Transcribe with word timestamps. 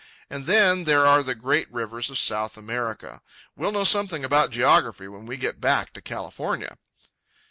And 0.31 0.45
then 0.45 0.85
there 0.85 1.05
are 1.05 1.21
the 1.21 1.35
great 1.35 1.71
rivers 1.71 2.09
of 2.09 2.17
South 2.17 2.57
America. 2.57 3.21
We'll 3.55 3.71
know 3.71 3.83
something 3.83 4.25
about 4.25 4.49
geography 4.49 5.07
when 5.07 5.27
we 5.27 5.37
get 5.37 5.61
back 5.61 5.93
to 5.93 6.01
California. 6.01 6.79